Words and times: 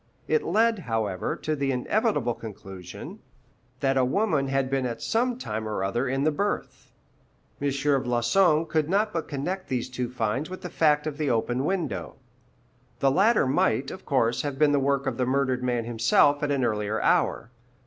It 0.27 0.41
led, 0.43 0.79
however, 0.79 1.35
to 1.35 1.55
the 1.55 1.71
inevitable 1.71 2.33
conclusion 2.33 3.19
that 3.81 3.97
a 3.97 4.03
woman 4.03 4.47
had 4.47 4.67
been 4.67 4.87
at 4.87 4.99
some 4.99 5.37
time 5.37 5.67
or 5.67 5.83
other 5.83 6.07
in 6.09 6.23
the 6.23 6.31
berth. 6.31 6.91
M. 7.61 7.67
Floçon 7.67 8.67
could 8.67 8.89
not 8.89 9.13
but 9.13 9.27
connect 9.27 9.67
these 9.69 9.89
two 9.91 10.09
finds 10.09 10.49
with 10.49 10.61
the 10.61 10.71
fact 10.71 11.05
of 11.05 11.19
the 11.19 11.29
open 11.29 11.65
window. 11.65 12.15
The 12.97 13.11
latter 13.11 13.45
might, 13.45 13.91
of 13.91 14.03
course, 14.03 14.41
have 14.41 14.57
been 14.57 14.71
the 14.71 14.79
work 14.79 15.05
of 15.05 15.17
the 15.17 15.25
murdered 15.27 15.61
man 15.61 15.85
himself 15.85 16.41
at 16.41 16.49
an 16.49 16.65
earlier 16.65 16.99
hour. 16.99 17.51